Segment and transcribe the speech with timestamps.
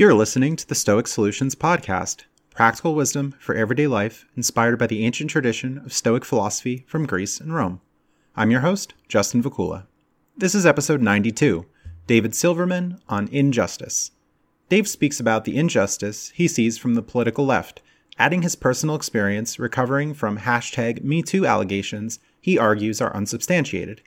[0.00, 2.24] You're listening to the Stoic Solutions Podcast,
[2.54, 7.38] practical wisdom for everyday life inspired by the ancient tradition of Stoic philosophy from Greece
[7.38, 7.82] and Rome.
[8.34, 9.84] I'm your host, Justin Vacula.
[10.34, 11.66] This is episode 92
[12.06, 14.12] David Silverman on Injustice.
[14.70, 17.82] Dave speaks about the injustice he sees from the political left,
[18.18, 24.00] adding his personal experience recovering from hashtag MeToo allegations he argues are unsubstantiated.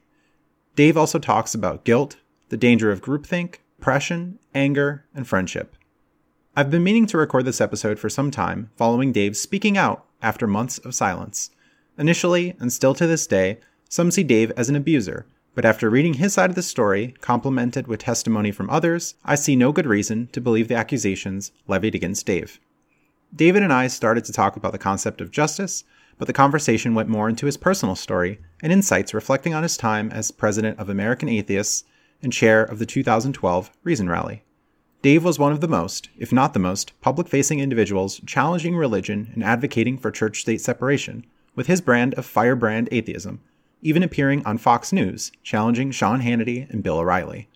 [0.76, 2.18] Dave also talks about guilt,
[2.50, 5.76] the danger of groupthink, oppression, anger, and friendship.
[6.56, 10.46] I've been meaning to record this episode for some time, following Dave's speaking out after
[10.46, 11.50] months of silence.
[11.98, 13.58] Initially, and still to this day,
[13.90, 17.88] some see Dave as an abuser, but after reading his side of the story, complemented
[17.88, 22.28] with testimony from others, I see no good reason to believe the accusations levied against
[22.28, 22.60] Dave.
[23.36, 25.84] David and I started to talk about the concept of justice,
[26.20, 30.12] but the conversation went more into his personal story and insights reflecting on his time
[30.12, 31.84] as president of American Atheists
[32.22, 34.44] and chair of the 2012 Reason Rally.
[35.04, 39.30] Dave was one of the most, if not the most, public facing individuals challenging religion
[39.34, 43.42] and advocating for church state separation, with his brand of firebrand atheism,
[43.82, 47.50] even appearing on Fox News, challenging Sean Hannity and Bill O'Reilly.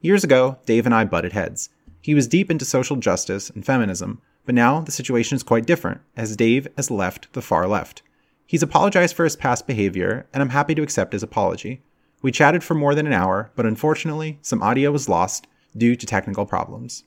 [0.00, 1.70] Years ago, Dave and I butted heads.
[2.00, 6.02] He was deep into social justice and feminism, but now the situation is quite different,
[6.16, 8.02] as Dave has left the far left.
[8.46, 11.82] He's apologized for his past behavior, and I'm happy to accept his apology.
[12.22, 16.06] We chatted for more than an hour, but unfortunately, some audio was lost due to
[16.06, 17.04] technical problems.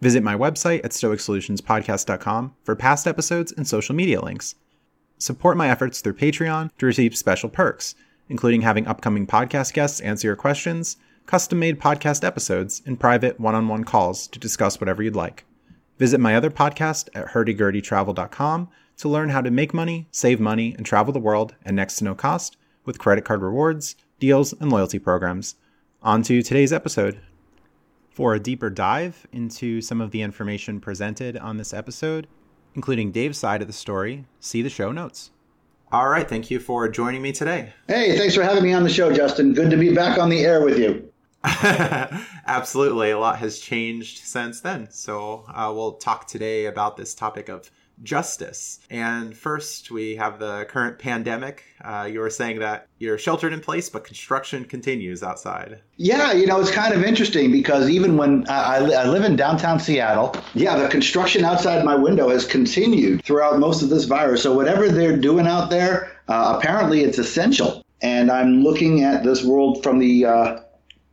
[0.00, 4.54] Visit my website at stoicsolutionspodcast.com for past episodes and social media links.
[5.18, 7.96] Support my efforts through Patreon to receive special perks,
[8.28, 13.56] including having upcoming podcast guests answer your questions, custom made podcast episodes, and private one
[13.56, 15.44] on one calls to discuss whatever you'd like.
[15.98, 20.86] Visit my other podcast at hurdygurdytravel.com to learn how to make money, save money, and
[20.86, 24.98] travel the world at next to no cost with credit card rewards, deals, and loyalty
[24.98, 25.56] programs.
[26.02, 27.20] On to today's episode.
[28.18, 32.26] For a deeper dive into some of the information presented on this episode,
[32.74, 35.30] including Dave's side of the story, see the show notes.
[35.92, 37.74] All right, thank you for joining me today.
[37.86, 39.54] Hey, thanks for having me on the show, Justin.
[39.54, 41.08] Good to be back on the air with you.
[42.46, 43.10] Absolutely.
[43.10, 44.88] A lot has changed since then.
[44.90, 47.70] So, uh, we'll talk today about this topic of
[48.02, 48.80] justice.
[48.90, 51.64] And first, we have the current pandemic.
[51.82, 55.80] Uh, you were saying that you're sheltered in place, but construction continues outside.
[55.96, 59.80] Yeah, you know, it's kind of interesting because even when I, I live in downtown
[59.80, 64.42] Seattle, yeah, the construction outside my window has continued throughout most of this virus.
[64.42, 67.84] So, whatever they're doing out there, uh, apparently it's essential.
[68.00, 70.60] And I'm looking at this world from the uh,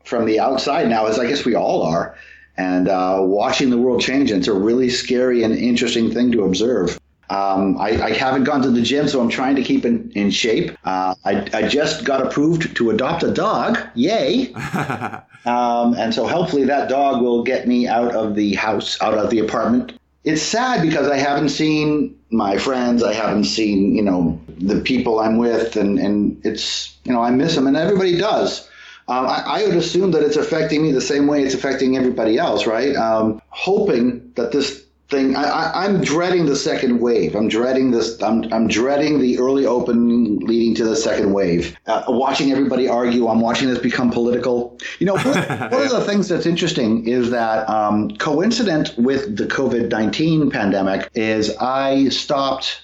[0.05, 2.15] from the outside now, as I guess we all are
[2.57, 4.31] and uh, watching the world change.
[4.31, 6.99] And it's a really scary and interesting thing to observe.
[7.29, 10.29] Um, I, I, haven't gone to the gym, so I'm trying to keep in, in
[10.29, 10.77] shape.
[10.85, 13.79] Uh, I, I, just got approved to adopt a dog.
[13.95, 14.53] Yay!
[15.45, 19.31] um, and so hopefully that dog will get me out of the house, out of
[19.31, 19.97] the apartment.
[20.23, 23.01] It's sad because I haven't seen my friends.
[23.01, 27.31] I haven't seen, you know, the people I'm with, and, and it's, you know, I
[27.31, 28.69] miss them, and everybody does.
[29.07, 32.39] Um, I, I, would assume that it's affecting me the same way it's affecting everybody
[32.39, 32.95] else, right?
[32.95, 37.35] Um, hoping that this thing, I, am dreading the second wave.
[37.35, 38.19] I'm dreading this.
[38.23, 41.77] I'm, I'm dreading the early opening leading to the second wave.
[41.85, 44.77] Uh, watching everybody argue, I'm watching this become political.
[44.97, 45.23] You know, one,
[45.71, 51.09] one of the things that's interesting is that um, coincident with the COVID 19 pandemic
[51.13, 52.81] is I stopped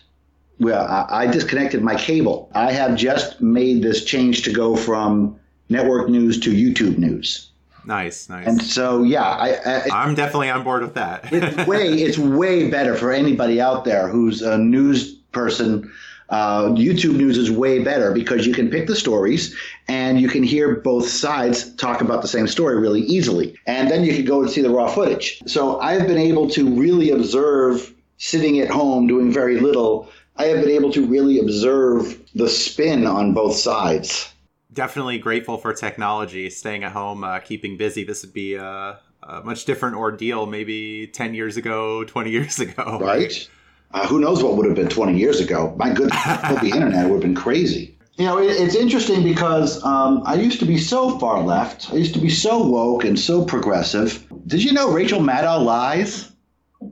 [0.60, 2.52] well, I disconnected my cable.
[2.54, 5.40] I have just made this change to go from
[5.72, 7.52] network news to YouTube news.
[7.86, 8.48] Nice, nice.
[8.48, 11.32] And so, yeah, I, I, am definitely on board with that.
[11.32, 15.92] it's way, it's way better for anybody out there who's a news person.
[16.30, 19.54] Uh, YouTube news is way better because you can pick the stories
[19.90, 23.58] and you can hear both sides talk about the same story really easily.
[23.68, 25.42] And then you can go and see the raw footage.
[25.46, 30.10] So I've been able to really observe sitting at home doing very little.
[30.38, 34.31] I have been able to really observe the spin on both sides
[34.74, 36.50] definitely grateful for technology.
[36.50, 38.04] Staying at home, uh, keeping busy.
[38.04, 43.00] This would be a, a, much different ordeal, maybe ten years ago, twenty years ago.
[43.02, 43.50] Right.
[43.94, 45.74] Uh, who knows what would have been twenty years ago?
[45.78, 47.98] My goodness, the internet would have been crazy.
[48.18, 51.92] You know, it, it's interesting because um, I used to be so far left.
[51.92, 54.26] I used to be so woke and so progressive.
[54.48, 56.32] Did you know Rachel Maddow lies?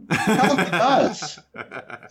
[0.09, 1.39] does.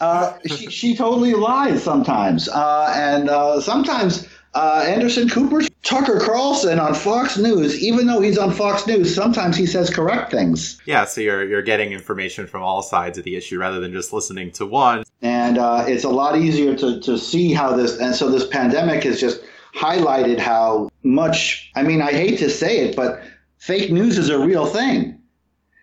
[0.00, 6.78] Uh, she, she totally lies sometimes, uh, and uh, sometimes uh, Anderson Cooper, Tucker Carlson
[6.78, 10.80] on Fox News, even though he's on Fox News, sometimes he says correct things.
[10.86, 14.12] Yeah, so you're you're getting information from all sides of the issue rather than just
[14.12, 15.04] listening to one.
[15.22, 19.04] And uh, it's a lot easier to, to see how this, and so this pandemic
[19.04, 19.40] has just
[19.74, 23.22] highlighted how much, I mean, I hate to say it, but
[23.58, 25.20] fake news is a real thing.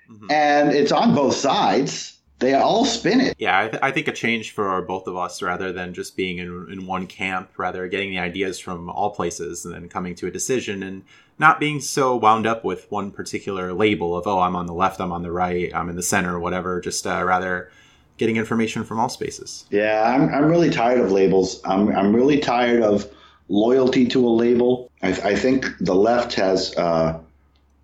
[0.09, 0.31] mm-hmm.
[0.31, 3.35] and it's on both sides they all spin it.
[3.37, 6.39] Yeah, I, th- I, think a change for both of us rather than just being
[6.39, 10.27] in, in one camp, rather getting the ideas from all places and then coming to
[10.27, 11.03] a decision and
[11.39, 14.99] not being so wound up with one particular label of, oh, I'm on the left,
[14.99, 16.81] I'm on the right, I'm in the center, whatever.
[16.81, 17.71] Just uh, rather
[18.17, 19.65] getting information from all spaces.
[19.69, 21.61] Yeah, I'm, I'm really tired of labels.
[21.65, 23.09] I'm, I'm really tired of
[23.47, 24.91] loyalty to a label.
[25.01, 27.19] I, I think the left has uh,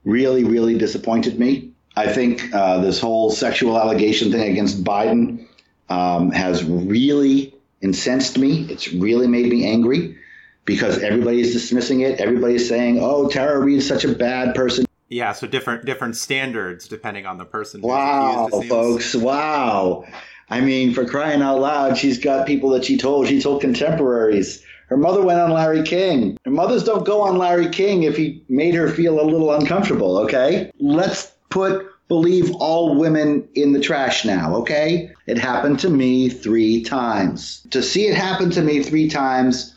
[0.04, 5.46] really, really disappointed me I think uh, this whole sexual allegation thing against Biden
[5.90, 8.66] um, has really incensed me.
[8.70, 10.18] It's really made me angry
[10.66, 12.20] because everybody's dismissing it.
[12.20, 17.26] Everybody's saying, "Oh, Tara Reade's such a bad person." Yeah, so different different standards depending
[17.26, 17.82] on the person.
[17.82, 19.14] Wow, folks!
[19.14, 20.06] Wow.
[20.50, 23.28] I mean, for crying out loud, she's got people that she told.
[23.28, 24.64] She told contemporaries.
[24.88, 26.38] Her mother went on Larry King.
[26.44, 30.18] Her mothers don't go on Larry King if he made her feel a little uncomfortable,
[30.18, 30.70] okay?
[30.82, 35.12] Let's put believe all women in the trash now, okay?
[35.28, 37.66] It happened to me three times.
[37.72, 39.74] To see it happen to me three times,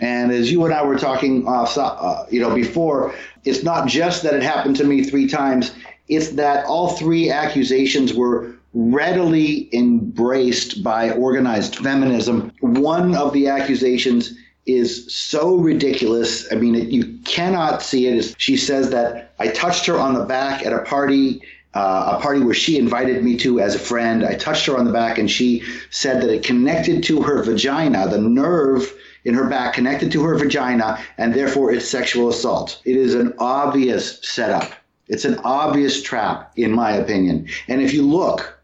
[0.00, 3.14] and as you and I were talking off, uh, you know, before,
[3.44, 5.72] it's not just that it happened to me three times.
[6.08, 12.52] It's that all three accusations were readily embraced by organized feminism.
[12.60, 14.34] One of the accusations
[14.66, 16.50] is so ridiculous.
[16.52, 18.34] I mean, it, you cannot see it.
[18.38, 21.42] She says that I touched her on the back at a party
[21.76, 24.24] uh, a party where she invited me to as a friend.
[24.24, 28.08] I touched her on the back and she said that it connected to her vagina,
[28.08, 28.90] the nerve
[29.26, 32.80] in her back connected to her vagina, and therefore it's sexual assault.
[32.86, 34.72] It is an obvious setup.
[35.08, 37.46] It's an obvious trap, in my opinion.
[37.68, 38.58] And if you look,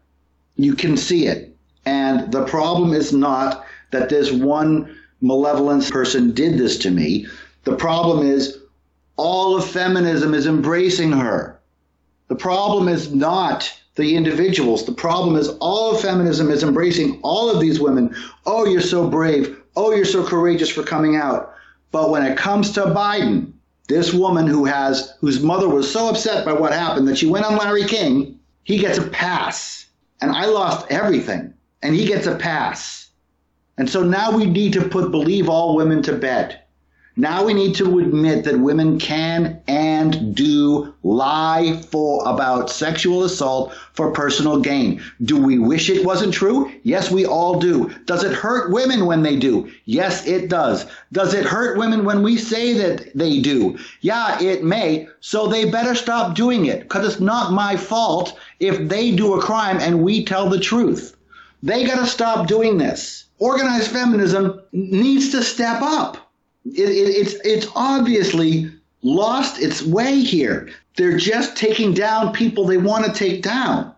[0.55, 1.55] you can see it.
[1.85, 7.25] And the problem is not that this one malevolent person did this to me.
[7.63, 8.59] The problem is
[9.15, 11.59] all of feminism is embracing her.
[12.27, 14.85] The problem is not the individuals.
[14.85, 18.15] The problem is all of feminism is embracing all of these women.
[18.45, 19.57] Oh, you're so brave.
[19.75, 21.53] Oh, you're so courageous for coming out.
[21.91, 23.53] But when it comes to Biden,
[23.87, 27.45] this woman who has whose mother was so upset by what happened that she went
[27.45, 29.85] on Larry King, he gets a pass.
[30.21, 33.02] And I lost everything, and he gets a pass.
[33.77, 36.59] And so now we need to put believe all women to bed.
[37.15, 43.71] Now we need to admit that women can and do lie for about sexual assault
[43.93, 44.99] for personal gain.
[45.23, 46.71] Do we wish it wasn't true?
[46.81, 47.93] Yes, we all do.
[48.05, 49.71] Does it hurt women when they do?
[49.85, 50.87] Yes, it does.
[51.11, 53.77] Does it hurt women when we say that they do?
[54.01, 55.07] Yeah, it may.
[55.19, 59.41] So they better stop doing it because it's not my fault if they do a
[59.41, 61.15] crime and we tell the truth.
[61.61, 63.25] They got to stop doing this.
[63.43, 66.23] Organized feminism needs to step up
[66.65, 70.69] it, it, it's it's obviously lost its way here.
[70.95, 73.93] They're just taking down people they want to take down.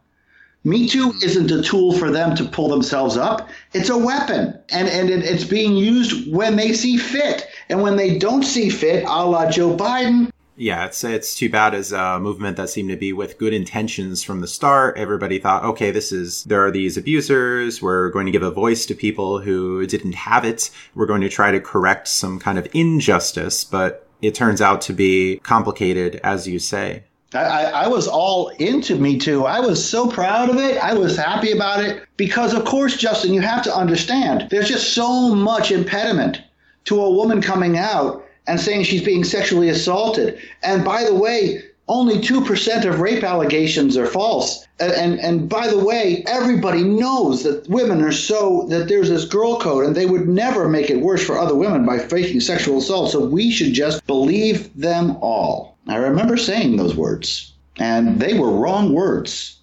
[0.63, 1.23] Me Too mm-hmm.
[1.23, 3.49] isn't a tool for them to pull themselves up.
[3.73, 4.59] It's a weapon.
[4.71, 7.45] And, and it, it's being used when they see fit.
[7.69, 11.73] And when they don't see fit, a la Joe Biden, yeah, it's it's too bad
[11.73, 14.97] as a movement that seemed to be with good intentions from the start.
[14.97, 17.81] Everybody thought, okay, this is there are these abusers.
[17.81, 20.69] We're going to give a voice to people who didn't have it.
[20.93, 24.93] We're going to try to correct some kind of injustice, but it turns out to
[24.93, 27.03] be complicated, as you say.
[27.33, 29.45] I, I, was all into Me Too.
[29.45, 30.77] I was so proud of it.
[30.77, 34.93] I was happy about it because, of course, Justin, you have to understand there's just
[34.93, 36.41] so much impediment
[36.85, 40.39] to a woman coming out and saying she's being sexually assaulted.
[40.63, 44.65] And by the way, only 2% of rape allegations are false.
[44.79, 49.25] And, and, and by the way, everybody knows that women are so, that there's this
[49.25, 52.79] girl code and they would never make it worse for other women by faking sexual
[52.79, 53.11] assault.
[53.11, 55.77] So we should just believe them all.
[55.87, 59.57] I remember saying those words, and they were wrong words.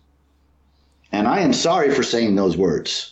[1.11, 3.12] And I am sorry for saying those words.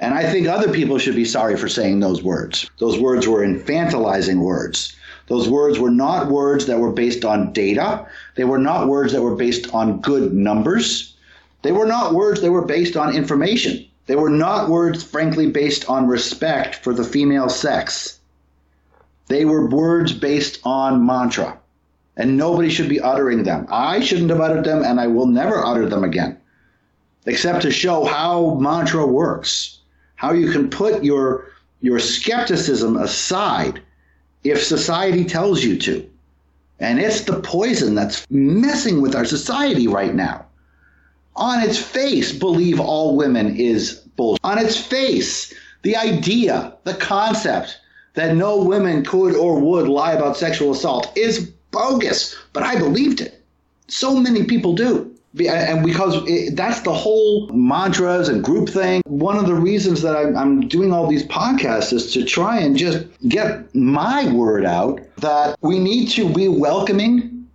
[0.00, 2.70] And I think other people should be sorry for saying those words.
[2.78, 4.94] Those words were infantilizing words.
[5.26, 8.06] Those words were not words that were based on data.
[8.36, 11.16] They were not words that were based on good numbers.
[11.62, 13.84] They were not words that were based on information.
[14.06, 18.20] They were not words, frankly, based on respect for the female sex.
[19.26, 21.58] They were words based on mantra.
[22.16, 23.66] And nobody should be uttering them.
[23.68, 26.38] I shouldn't have uttered them, and I will never utter them again,
[27.26, 29.77] except to show how mantra works
[30.18, 31.46] how you can put your
[31.80, 33.80] your skepticism aside
[34.42, 36.04] if society tells you to.
[36.80, 40.44] And it's the poison that's messing with our society right now.
[41.36, 44.40] On its face, believe all women is bullshit.
[44.42, 47.78] On its face, the idea, the concept
[48.14, 53.20] that no women could or would lie about sexual assault is bogus, but I believed
[53.20, 53.44] it.
[53.86, 55.14] So many people do.
[55.38, 59.02] And because it, that's the whole mantras and group thing.
[59.06, 62.76] One of the reasons that I'm, I'm doing all these podcasts is to try and
[62.76, 67.46] just get my word out that we need to be welcoming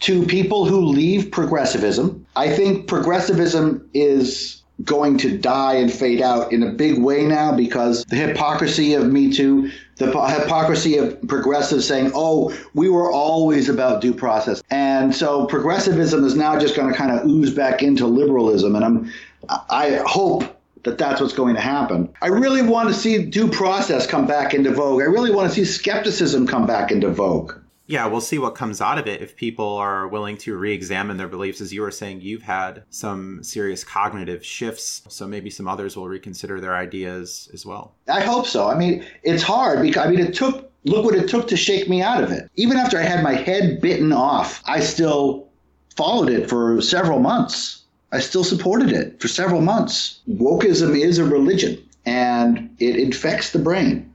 [0.00, 2.24] to people who leave progressivism.
[2.36, 7.52] I think progressivism is going to die and fade out in a big way now
[7.52, 13.68] because the hypocrisy of Me Too, the hypocrisy of progressives saying, oh, we were always
[13.68, 14.62] about due process.
[14.70, 18.76] And so progressivism is now just going to kind of ooze back into liberalism.
[18.76, 19.12] And I'm,
[19.48, 20.44] I hope
[20.84, 22.08] that that's what's going to happen.
[22.22, 25.02] I really want to see due process come back into vogue.
[25.02, 27.54] I really want to see skepticism come back into vogue
[27.88, 31.16] yeah, we'll see what comes out of it if people are willing to re examine
[31.16, 31.62] their beliefs.
[31.62, 36.06] As you were saying, you've had some serious cognitive shifts, so maybe some others will
[36.06, 37.94] reconsider their ideas as well.
[38.06, 38.68] I hope so.
[38.68, 41.88] I mean, it's hard because, I mean, it took, look what it took to shake
[41.88, 42.50] me out of it.
[42.56, 45.48] Even after I had my head bitten off, I still
[45.96, 47.84] followed it for several months.
[48.12, 50.20] I still supported it for several months.
[50.28, 54.07] Wokeism is a religion and it infects the brain.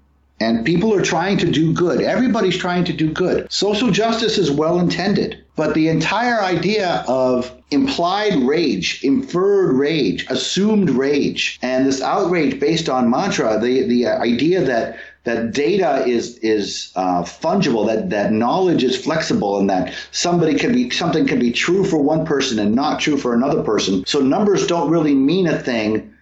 [0.44, 2.02] And people are trying to do good.
[2.02, 3.52] Everybody's trying to do good.
[3.52, 5.44] Social justice is well intended.
[5.56, 12.90] But the entire idea of implied rage, inferred rage, assumed rage, and this outrage based
[12.90, 18.84] on mantra, the, the idea that that data is is uh, fungible, that that knowledge
[18.84, 22.76] is flexible, and that somebody can be something can be true for one person and
[22.76, 24.04] not true for another person.
[24.06, 26.14] So numbers don't really mean a thing.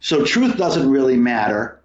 [0.00, 1.79] So truth doesn't really matter.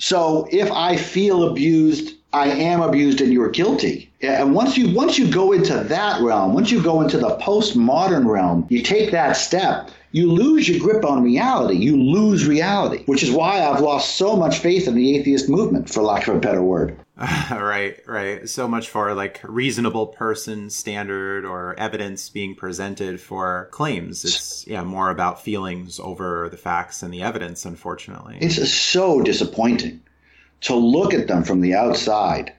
[0.00, 4.10] So if I feel abused, I am abused and you're guilty.
[4.22, 8.26] And once you once you go into that realm, once you go into the postmodern
[8.26, 11.76] realm, you take that step, you lose your grip on reality.
[11.76, 15.90] You lose reality, which is why I've lost so much faith in the atheist movement,
[15.90, 16.96] for lack of a better word.
[17.50, 18.48] right, right.
[18.48, 24.24] So much for like reasonable person standard or evidence being presented for claims.
[24.24, 28.38] It's yeah, more about feelings over the facts and the evidence, unfortunately.
[28.40, 30.00] It's so disappointing
[30.62, 32.54] to look at them from the outside,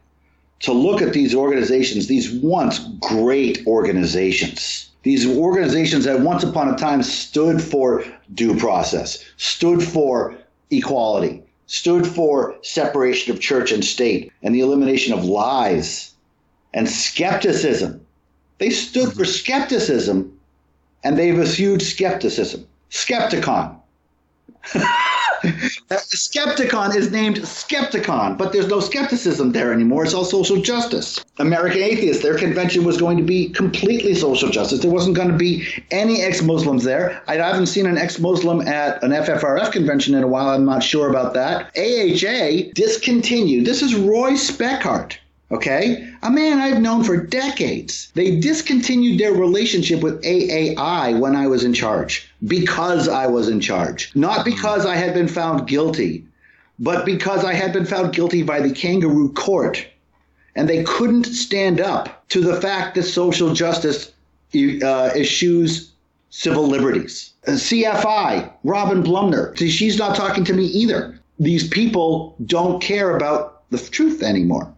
[0.60, 4.90] to look at these organizations, these once great organizations.
[5.02, 10.38] These organizations that once upon a time stood for due process, stood for
[10.70, 11.42] equality,
[11.72, 16.14] stood for separation of church and state and the elimination of lies
[16.74, 18.06] and skepticism.
[18.58, 19.20] They stood mm-hmm.
[19.20, 20.38] for skepticism
[21.02, 22.68] and they've eschewed skepticism.
[22.92, 23.78] Skepticon.
[25.90, 30.04] Skepticon is named Skepticon, but there's no skepticism there anymore.
[30.04, 31.24] It's all social justice.
[31.40, 34.82] American Atheists, their convention was going to be completely social justice.
[34.82, 37.24] There wasn't going to be any ex Muslims there.
[37.28, 40.50] I haven't seen an ex Muslim at an FFRF convention in a while.
[40.50, 41.72] I'm not sure about that.
[41.76, 43.66] AHA discontinued.
[43.66, 45.18] This is Roy Speckhardt
[45.52, 46.10] okay?
[46.24, 48.12] A man I've known for decades.
[48.16, 53.60] They discontinued their relationship with AAI when I was in charge because I was in
[53.60, 56.26] charge, not because I had been found guilty,
[56.80, 59.86] but because I had been found guilty by the kangaroo court.
[60.56, 64.12] And they couldn't stand up to the fact that social justice
[64.54, 65.92] uh, eschews
[66.30, 67.32] civil liberties.
[67.48, 71.18] Uh, CFI, Robyn Blumner, she's not talking to me either.
[71.40, 74.74] These people don't care about the truth anymore.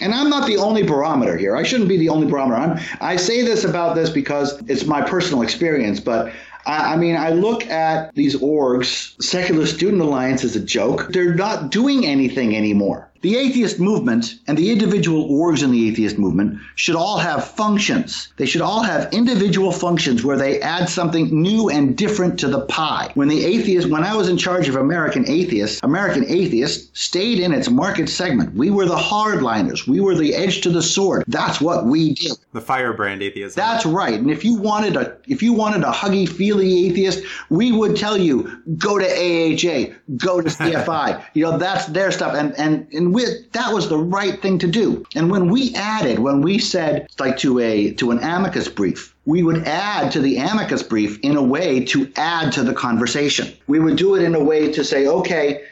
[0.00, 1.56] And I'm not the only barometer here.
[1.56, 2.60] I shouldn't be the only barometer.
[2.60, 6.32] I'm, I say this about this because it's my personal experience, but
[6.66, 9.20] I, I mean, I look at these orgs.
[9.22, 11.08] Secular Student Alliance is a joke.
[11.10, 13.08] They're not doing anything anymore.
[13.24, 18.28] The atheist movement and the individual orgs in the atheist movement should all have functions.
[18.36, 22.60] They should all have individual functions where they add something new and different to the
[22.66, 23.12] pie.
[23.14, 27.54] When the atheist, when I was in charge of American Atheists, American Atheists stayed in
[27.54, 28.54] its market segment.
[28.54, 29.88] We were the hardliners.
[29.88, 31.24] We were the edge to the sword.
[31.26, 32.32] That's what we did.
[32.52, 33.56] The firebrand atheist.
[33.56, 34.20] That's right.
[34.20, 38.18] And if you wanted a, if you wanted a huggy feely atheist, we would tell
[38.18, 41.24] you go to AHA, go to CFI.
[41.32, 42.34] you know that's their stuff.
[42.34, 43.13] And and and
[43.52, 45.04] that was the right thing to do.
[45.14, 49.42] And when we added, when we said like to a to an amicus brief, we
[49.42, 53.52] would add to the amicus brief in a way to add to the conversation.
[53.66, 55.64] We would do it in a way to say, okay,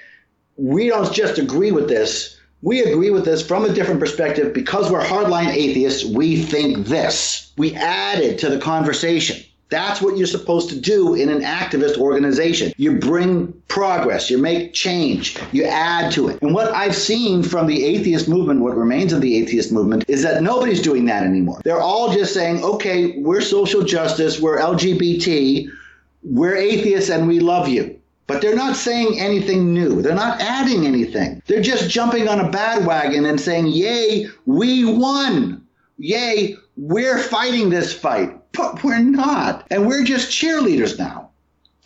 [0.56, 2.38] we don't just agree with this.
[2.62, 6.04] We agree with this from a different perspective because we're hardline atheists.
[6.04, 7.52] We think this.
[7.56, 9.44] We added to the conversation.
[9.72, 12.74] That's what you're supposed to do in an activist organization.
[12.76, 16.42] You bring progress, you make change, you add to it.
[16.42, 20.22] And what I've seen from the atheist movement, what remains of the atheist movement, is
[20.24, 21.62] that nobody's doing that anymore.
[21.64, 25.70] They're all just saying, okay, we're social justice, we're LGBT,
[26.22, 27.98] we're atheists, and we love you.
[28.26, 30.02] But they're not saying anything new.
[30.02, 31.42] They're not adding anything.
[31.46, 35.66] They're just jumping on a bandwagon and saying, Yay, we won.
[35.96, 38.38] Yay, we're fighting this fight.
[38.52, 39.66] But we're not.
[39.70, 41.30] And we're just cheerleaders now.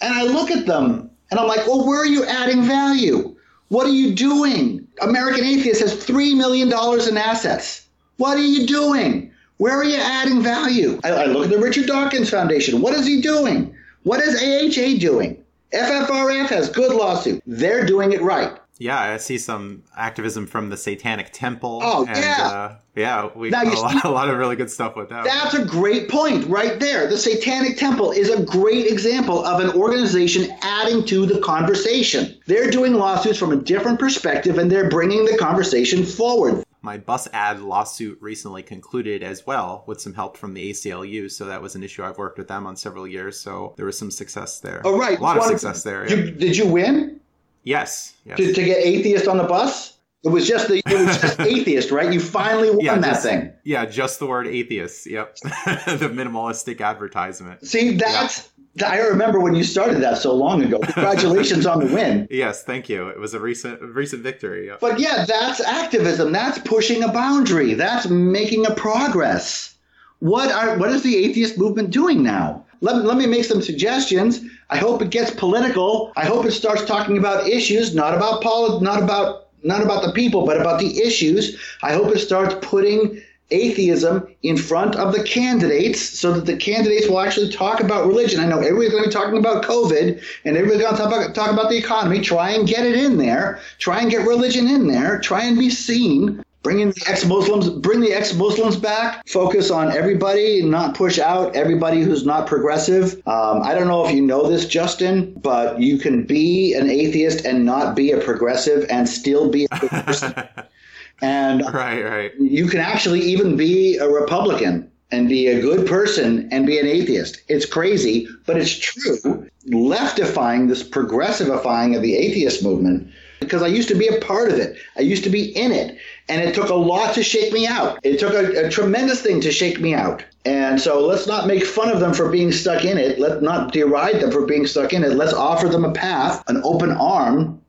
[0.00, 3.37] And I look at them and I'm like, well, where are you adding value?
[3.69, 4.87] What are you doing?
[5.00, 7.87] American Atheist has $3 million in assets.
[8.16, 9.33] What are you doing?
[9.59, 11.00] Where are you adding value?
[11.02, 12.81] I, I look at the Richard Dawkins Foundation.
[12.81, 13.75] What is he doing?
[14.02, 15.43] What is AHA doing?
[15.73, 17.43] FFRF has good lawsuit.
[17.47, 18.57] They're doing it right.
[18.78, 21.80] Yeah, I see some activism from the Satanic Temple.
[21.83, 22.49] Oh, and, yeah.
[22.49, 25.25] Uh, yeah, we now, a, lot, a lot of really good stuff with that.
[25.25, 27.06] That's a great point right there.
[27.06, 32.38] The Satanic Temple is a great example of an organization adding to the conversation.
[32.47, 37.26] They're doing lawsuits from a different perspective and they're bringing the conversation forward my bus
[37.33, 41.28] ad lawsuit recently concluded as well with some help from the ACLU.
[41.28, 43.40] So that was an issue I've worked with them on several years.
[43.40, 44.83] So there was some success there.
[44.85, 45.18] Oh, right.
[45.18, 46.09] A lot of success there.
[46.09, 47.21] You, Did you win?
[47.66, 48.14] Yes.
[48.25, 48.37] yes.
[48.37, 49.99] To, to, get atheist on the bus?
[50.25, 52.12] It was just the it was just atheist, right?
[52.12, 53.52] You finally won yeah, that just, thing.
[53.64, 55.06] Yeah, just the word atheist.
[55.06, 55.37] Yep.
[55.42, 57.66] the minimalistic advertisement.
[57.66, 58.90] See, that's yep.
[58.90, 60.78] I remember when you started that so long ago.
[60.78, 62.28] Congratulations on the win.
[62.37, 63.08] Yes, thank you.
[63.08, 64.66] It was a recent recent victory.
[64.66, 64.80] Yep.
[64.80, 66.30] But yeah, that's activism.
[66.30, 67.75] That's pushing a boundary.
[67.75, 69.75] That's making a progress.
[70.20, 72.64] What are what is the atheist movement doing now?
[72.80, 74.40] Let, let me make some suggestions.
[74.68, 76.12] I hope it gets political.
[76.16, 80.12] I hope it starts talking about issues, not about poli- not about not about the
[80.12, 81.58] people, but about the issues.
[81.82, 83.20] I hope it starts putting
[83.50, 88.40] atheism in front of the candidates so that the candidates will actually talk about religion.
[88.40, 91.35] I know everybody's going to be talking about COVID and everybody's going to talk about,
[91.35, 92.20] talk about the economy.
[92.20, 93.61] Try and get it in there.
[93.78, 95.20] Try and get religion in there.
[95.20, 96.42] Try and be seen.
[96.66, 99.25] Bring in the ex-Muslims, bring the ex-Muslims back.
[99.28, 103.23] Focus on everybody, and not push out everybody who's not progressive.
[103.25, 107.44] Um, I don't know if you know this, Justin, but you can be an atheist
[107.44, 110.35] and not be a progressive and still be a good person.
[111.22, 112.33] and right, right.
[112.40, 116.87] You can actually even be a Republican and be a good person and be an
[116.88, 117.42] atheist.
[117.46, 119.48] It's crazy, but it's true.
[119.68, 123.09] Leftifying, this progressivifying of the atheist movement,
[123.40, 124.77] because I used to be a part of it.
[124.96, 125.99] I used to be in it.
[126.29, 128.01] And it took a lot to shake me out.
[128.03, 130.25] It took a, a, tremendous thing to shake me out.
[130.44, 133.18] And so let's not make fun of them for being stuck in it.
[133.18, 135.12] Let's not deride them for being stuck in it.
[135.12, 137.62] Let's offer them a path, an open arm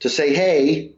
[0.00, 0.92] to say, hey,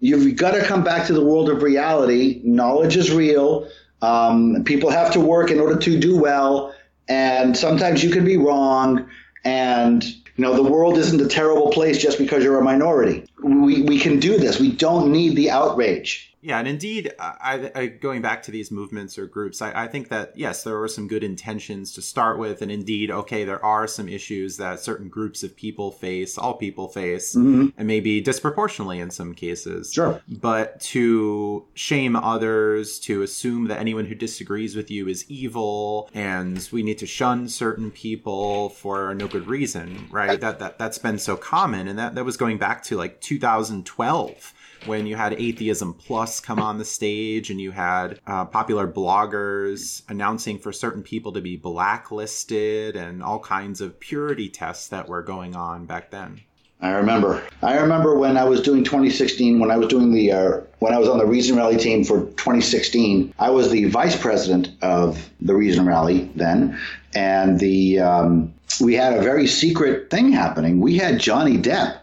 [0.00, 2.40] you've got to come back to the world of reality.
[2.44, 3.68] Knowledge is real.
[4.00, 6.74] Um, people have to work in order to do well.
[7.08, 9.08] And sometimes you can be wrong.
[9.44, 13.24] And you know, the world isn't a terrible place just because you're a minority.
[13.42, 14.58] We, we can do this.
[14.58, 16.33] We don't need the outrage.
[16.44, 20.10] Yeah, and indeed, I, I, going back to these movements or groups, I, I, think
[20.10, 23.86] that yes, there were some good intentions to start with, and indeed, okay, there are
[23.86, 27.68] some issues that certain groups of people face, all people face, mm-hmm.
[27.78, 29.90] and maybe disproportionately in some cases.
[29.90, 30.20] Sure.
[30.28, 36.68] But to shame others, to assume that anyone who disagrees with you is evil, and
[36.70, 40.32] we need to shun certain people for no good reason, right?
[40.32, 43.22] I, that that that's been so common, and that that was going back to like
[43.22, 44.52] 2012
[44.86, 50.02] when you had Atheism Plus come on the stage and you had uh, popular bloggers
[50.08, 55.22] announcing for certain people to be blacklisted and all kinds of purity tests that were
[55.22, 56.40] going on back then.
[56.80, 57.42] I remember.
[57.62, 60.98] I remember when I was doing 2016, when I was doing the, uh, when I
[60.98, 65.54] was on the Reason Rally team for 2016, I was the vice president of the
[65.54, 66.78] Reason Rally then,
[67.14, 70.80] and the um, we had a very secret thing happening.
[70.80, 72.00] We had Johnny Depp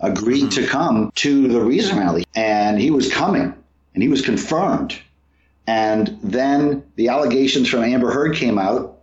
[0.00, 3.54] agreed to come to the Reason Rally, and he was coming,
[3.94, 4.98] and he was confirmed.
[5.66, 8.98] And then the allegations from Amber Heard came out,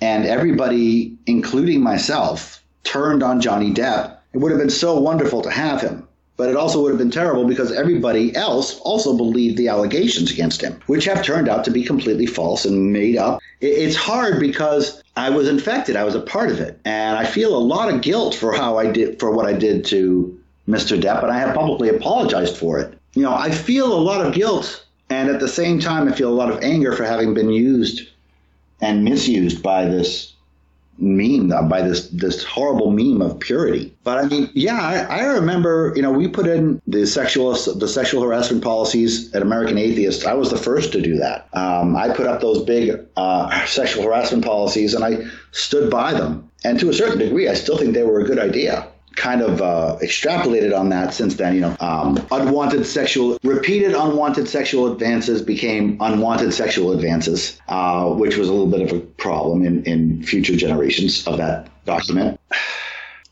[0.00, 4.18] and everybody, including myself, turned on Johnny Depp.
[4.32, 6.06] It would have been so wonderful to have him.
[6.40, 10.62] But it also would have been terrible because everybody else also believed the allegations against
[10.62, 13.40] him, which have turned out to be completely false and made up.
[13.60, 15.96] It's hard because I was infected.
[15.96, 16.80] I was a part of it.
[16.86, 19.84] And I feel a lot of guilt for how I did, for what I did
[19.92, 20.98] to Mr.
[20.98, 22.98] Depp, and I have publicly apologized for it.
[23.12, 24.86] You know, I feel a lot of guilt.
[25.10, 28.08] And at the same time, I feel a lot of anger for having been used
[28.80, 30.32] and misused by this
[31.00, 33.94] meme uh, by this this horrible meme of purity.
[34.04, 37.88] But I mean, yeah, I, I, remember, you know, we put in the sexual the
[37.88, 40.26] sexual harassment policies at American Atheist.
[40.26, 41.48] I was the first to do that.
[41.52, 46.50] Um, I put up those big uh, sexual harassment policies, and I stood by them.
[46.64, 49.60] And to a certain degree, I still think they were a good idea kind of
[49.60, 51.54] uh, extrapolated on that since then.
[51.54, 58.36] You know, um, unwanted sexual, repeated unwanted sexual advances became unwanted sexual advances, uh, which
[58.36, 62.40] was a little bit of a problem in, in future generations of that document.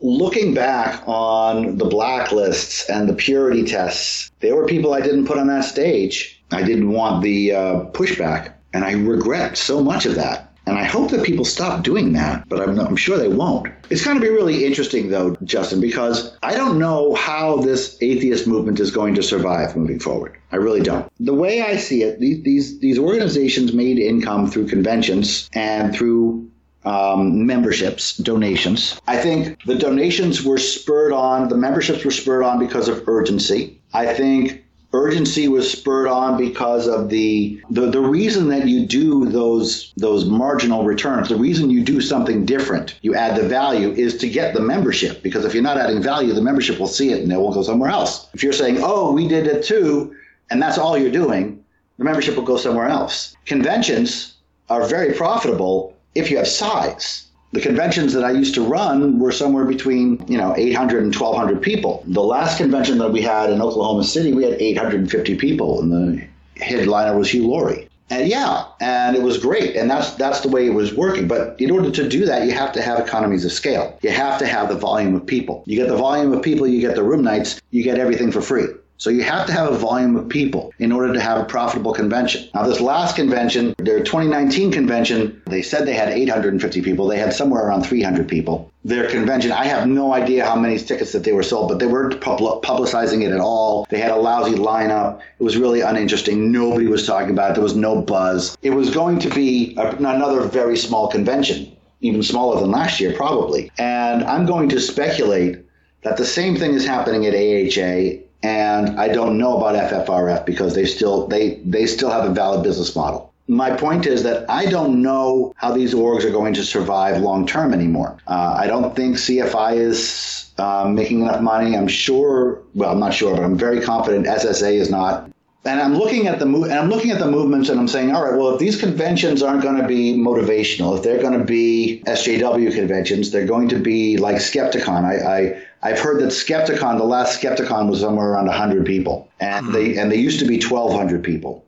[0.00, 5.38] Looking back on the blacklists and the purity tests, there were people I didn't put
[5.38, 6.40] on that stage.
[6.52, 10.47] I didn't want the uh, pushback, and I regret so much of that.
[10.68, 13.72] And I hope that people stop doing that, but I'm, I'm sure they won't.
[13.88, 18.46] It's going to be really interesting, though, Justin, because I don't know how this atheist
[18.46, 20.36] movement is going to survive moving forward.
[20.52, 21.10] I really don't.
[21.20, 26.50] The way I see it, these, these, these organizations made income through conventions and through
[26.84, 29.00] um, memberships, donations.
[29.06, 33.80] I think the donations were spurred on, the memberships were spurred on because of urgency.
[33.94, 39.26] I think urgency was spurred on because of the, the the reason that you do
[39.26, 44.16] those those marginal returns the reason you do something different you add the value is
[44.16, 45.22] to get the membership.
[45.22, 47.62] Because if you're not adding value the membership will see it and it will go
[47.62, 48.28] somewhere else.
[48.32, 50.14] If you're saying oh we did it too
[50.50, 51.62] and that's all you're doing
[51.98, 53.36] the membership will go somewhere else.
[53.44, 54.36] Conventions
[54.70, 57.27] are very profitable if you have size.
[57.52, 61.62] The conventions that I used to run were somewhere between, you know, 800 and 1200
[61.62, 62.04] people.
[62.06, 66.62] The last convention that we had in Oklahoma City, we had 850 people, and the
[66.62, 67.88] headliner was Hugh Laurie.
[68.10, 71.28] And yeah, and it was great, and that's that's the way it was working.
[71.28, 73.98] But in order to do that, you have to have economies of scale.
[74.00, 75.62] You have to have the volume of people.
[75.66, 78.40] You get the volume of people, you get the room nights, you get everything for
[78.40, 78.66] free.
[78.98, 81.92] So you have to have a volume of people in order to have a profitable
[81.92, 82.48] convention.
[82.52, 87.06] Now, this last convention, their 2019 convention, they said they had 850 people.
[87.06, 88.72] They had somewhere around 300 people.
[88.84, 91.86] Their convention, I have no idea how many tickets that they were sold, but they
[91.86, 93.86] weren't publicizing it at all.
[93.88, 95.20] They had a lousy lineup.
[95.38, 96.50] It was really uninteresting.
[96.50, 97.54] Nobody was talking about it.
[97.54, 98.58] There was no buzz.
[98.62, 103.12] It was going to be a, another very small convention, even smaller than last year,
[103.12, 103.70] probably.
[103.78, 105.60] And I'm going to speculate
[106.02, 110.74] that the same thing is happening at AHA and I don't know about FFRF because
[110.74, 113.32] they still they they still have a valid business model.
[113.50, 117.46] My point is that I don't know how these orgs are going to survive long
[117.46, 118.18] term anymore.
[118.26, 121.76] Uh, I don't think CFI is uh, making enough money.
[121.76, 122.60] I'm sure.
[122.74, 125.30] Well, I'm not sure, but I'm very confident SSA is not.
[125.64, 128.24] And I'm looking at the and I'm looking at the movements, and I'm saying, all
[128.24, 132.02] right, well, if these conventions aren't going to be motivational, if they're going to be
[132.06, 135.04] SJW conventions, they're going to be like Skepticon.
[135.04, 139.66] I, I I've heard that Skepticon, the last Skepticon was somewhere around 100 people, and
[139.66, 139.74] mm-hmm.
[139.74, 141.64] they and they used to be 1,200 people.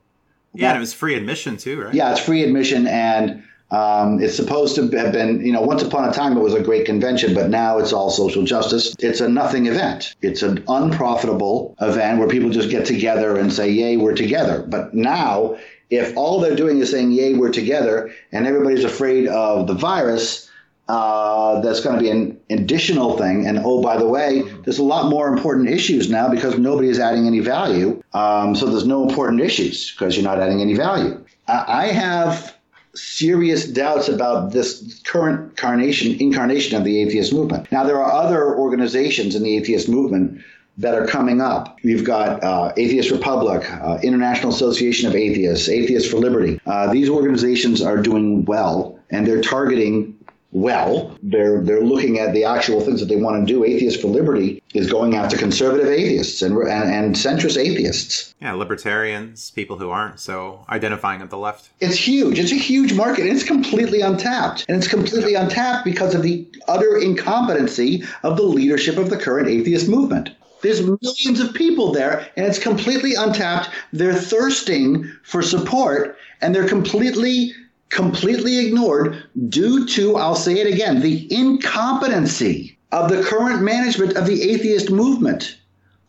[0.52, 1.94] Yeah, and it was free admission too, right?
[1.94, 6.08] Yeah, it's free admission, and um, it's supposed to have been, you know, once upon
[6.08, 8.96] a time it was a great convention, but now it's all social justice.
[8.98, 10.16] It's a nothing event.
[10.22, 14.92] It's an unprofitable event where people just get together and say, "Yay, we're together." But
[14.92, 15.56] now,
[15.88, 20.50] if all they're doing is saying, "Yay, we're together," and everybody's afraid of the virus
[20.88, 23.46] uh, that's going to be an additional thing.
[23.46, 26.98] And oh, by the way, there's a lot more important issues now because nobody is
[26.98, 28.02] adding any value.
[28.12, 31.22] Um, so there's no important issues because you're not adding any value.
[31.48, 32.54] I, I have
[32.94, 37.70] serious doubts about this current incarnation, incarnation of the atheist movement.
[37.70, 40.42] Now, there are other organizations in the atheist movement
[40.78, 41.78] that are coming up.
[41.84, 46.58] We've got uh, Atheist Republic, uh, International Association of Atheists, Atheists for Liberty.
[46.66, 50.16] Uh, these organizations are doing well, and they're targeting
[50.52, 51.16] well.
[51.22, 53.64] They're they're looking at the actual things that they want to do.
[53.64, 58.34] Atheists for Liberty is going after conservative atheists and, and, and centrist atheists.
[58.40, 61.70] Yeah, libertarians, people who aren't so identifying at the left.
[61.80, 62.38] It's huge.
[62.38, 64.64] It's a huge market, and it's completely untapped.
[64.68, 65.44] And it's completely yep.
[65.44, 70.30] untapped because of the utter incompetency of the leadership of the current atheist movement.
[70.62, 73.70] There's millions of people there, and it's completely untapped.
[73.92, 77.54] They're thirsting for support, and they're completely
[77.90, 84.26] completely ignored due to, I'll say it again, the incompetency of the current management of
[84.26, 85.58] the atheist movement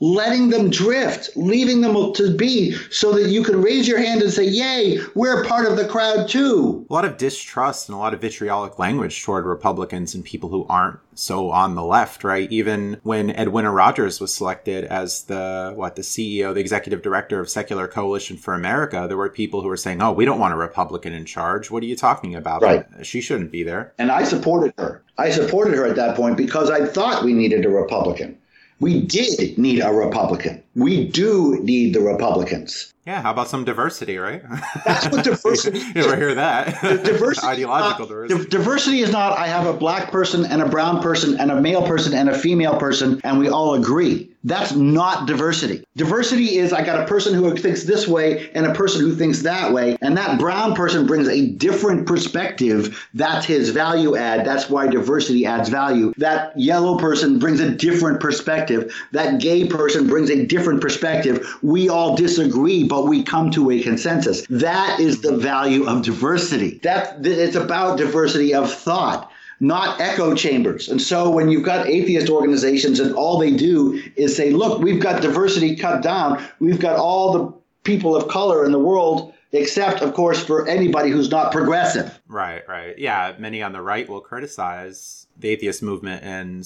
[0.01, 4.33] letting them drift, leaving them to be so that you can raise your hand and
[4.33, 6.85] say, Yay, we're part of the crowd too.
[6.89, 10.65] A lot of distrust and a lot of vitriolic language toward Republicans and people who
[10.67, 12.51] aren't so on the left, right?
[12.51, 17.49] Even when Edwina Rogers was selected as the, what, the CEO, the executive director of
[17.49, 20.57] Secular Coalition for America, there were people who were saying, Oh, we don't want a
[20.57, 21.69] Republican in charge.
[21.69, 22.63] What are you talking about?
[22.63, 22.85] Right.
[23.03, 23.93] She shouldn't be there.
[23.99, 25.03] And I supported her.
[25.19, 28.39] I supported her at that point because I thought we needed a Republican.
[28.81, 30.63] We did need a Republican.
[30.73, 32.91] We do need the Republicans.
[33.05, 34.41] Yeah, how about some diversity, right?
[34.85, 36.81] That's what diversity you ever hear that?
[37.03, 38.49] diversity Ideological not, diversity.
[38.49, 41.85] Diversity is not I have a black person and a brown person and a male
[41.85, 44.30] person and a female person and we all agree.
[44.43, 45.83] That's not diversity.
[45.95, 49.41] Diversity is I got a person who thinks this way and a person who thinks
[49.43, 53.07] that way, and that brown person brings a different perspective.
[53.13, 54.45] That's his value add.
[54.45, 56.13] That's why diversity adds value.
[56.17, 58.93] That yellow person brings a different perspective.
[59.11, 61.47] That gay person brings a different perspective.
[61.61, 64.45] We all disagree, but we come to a consensus.
[64.49, 66.79] That is the value of diversity.
[66.83, 69.30] That it's about diversity of thought
[69.61, 70.89] not echo chambers.
[70.89, 74.99] And so when you've got atheist organizations and all they do is say, look, we've
[75.01, 80.01] got diversity cut down, we've got all the people of color in the world except,
[80.01, 82.19] of course, for anybody who's not progressive.
[82.27, 82.97] Right, right.
[82.97, 86.65] Yeah, many on the right will criticize the atheist movement and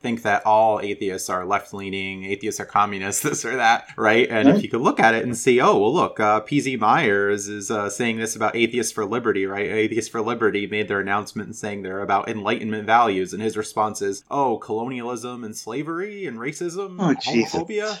[0.00, 4.28] think that all atheists are left leaning, atheists are communists, this or that, right?
[4.28, 7.48] And if you could look at it and see, oh, well, look, uh, PZ Myers
[7.48, 9.66] is uh, saying this about Atheists for Liberty, right?
[9.66, 14.02] Atheists for Liberty made their announcement and saying they're about Enlightenment values, and his response
[14.02, 18.00] is, oh, colonialism and slavery and racism, Oh, homophobia.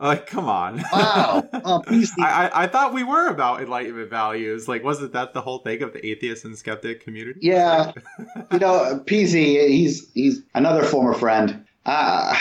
[0.00, 0.82] Like, come on.
[0.92, 1.46] Wow.
[1.62, 1.82] Oh.
[2.18, 4.66] I, I, I thought we were about enlightenment values.
[4.66, 7.38] Like, wasn't that the whole thing of the atheist and skeptic community?
[7.42, 7.92] Yeah.
[8.50, 11.66] you know, PZ, he's he's another former friend.
[11.84, 12.34] Uh,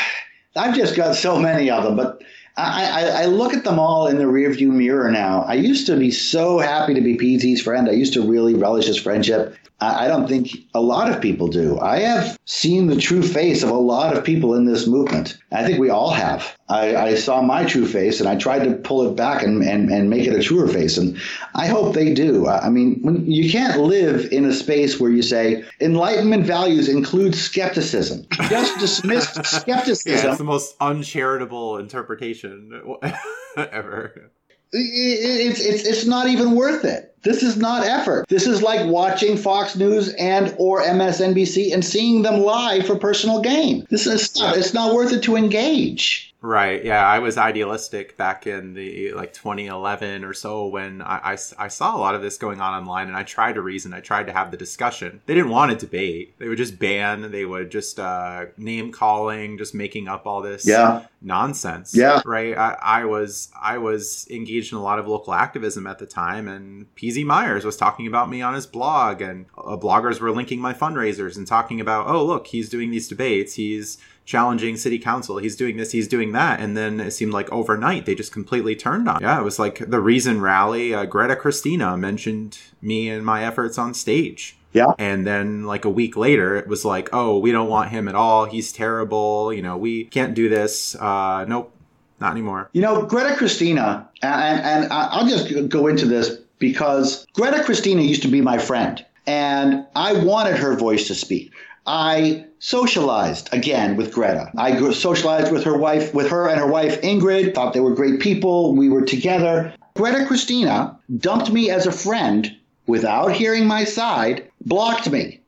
[0.55, 2.21] I've just got so many of them, but
[2.55, 5.41] I, I, I look at them all in the rearview mirror now.
[5.43, 7.89] I used to be so happy to be PZ's friend.
[7.89, 9.55] I used to really relish his friendship.
[9.81, 11.79] I, don't think a lot of people do.
[11.79, 15.37] I have seen the true face of a lot of people in this movement.
[15.51, 16.57] I think we all have.
[16.67, 19.89] I, I saw my true face and I tried to pull it back and, and,
[19.89, 20.97] and make it a truer face.
[20.97, 21.17] And
[21.55, 22.47] I hope they do.
[22.47, 27.33] I mean, when, you can't live in a space where you say Enlightenment values include
[27.33, 28.27] skepticism.
[28.49, 30.25] Just dismiss skepticism.
[30.25, 32.81] Yeah, it's the most uncharitable interpretation
[33.57, 34.31] ever.
[34.71, 37.15] It's, it's, it's not even worth it.
[37.21, 38.27] This is not effort.
[38.29, 43.41] This is like watching Fox News and or MSNBC and seeing them lie for personal
[43.41, 43.85] gain.
[43.89, 46.29] This is it's not worth it to engage.
[46.41, 46.83] Right.
[46.85, 47.05] Yeah.
[47.05, 51.95] I was idealistic back in the like 2011 or so when I, I, I, saw
[51.95, 53.93] a lot of this going on online and I tried to reason.
[53.93, 55.21] I tried to have the discussion.
[55.25, 56.35] They didn't want to debate.
[56.39, 57.29] They would just ban.
[57.31, 61.05] They would just uh, name calling, just making up all this yeah.
[61.21, 61.93] nonsense.
[61.93, 62.21] Yeah.
[62.25, 62.57] Right.
[62.57, 66.47] I, I was I was engaged in a lot of local activism at the time
[66.47, 70.59] and PZ Myers was talking about me on his blog and uh, bloggers were linking
[70.59, 73.55] my fundraisers and talking about, oh, look, he's doing these debates.
[73.55, 75.37] He's challenging city council.
[75.37, 76.59] He's doing this, he's doing that.
[76.59, 79.21] And then it seemed like overnight they just completely turned on.
[79.21, 80.93] Yeah, it was like the Reason rally.
[80.93, 84.55] Uh, Greta Christina mentioned me and my efforts on stage.
[84.71, 84.93] Yeah.
[84.99, 88.13] And then like a week later, it was like, oh, we don't want him at
[88.13, 88.45] all.
[88.45, 89.51] He's terrible.
[89.51, 90.93] You know, we can't do this.
[90.95, 91.73] Uh, nope,
[92.19, 92.69] not anymore.
[92.73, 98.21] You know, Greta Christina, and, and I'll just go into this because Greta Christina used
[98.21, 101.51] to be my friend, and I wanted her voice to speak.
[101.87, 104.51] I socialized again with Greta.
[104.57, 107.55] I socialized with her wife, with her and her wife Ingrid.
[107.55, 108.75] Thought they were great people.
[108.75, 109.73] We were together.
[109.95, 115.41] Greta Christina dumped me as a friend without hearing my side, blocked me,